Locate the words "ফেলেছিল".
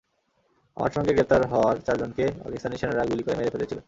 3.53-3.79